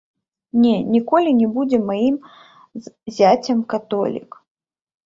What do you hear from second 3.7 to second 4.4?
католік.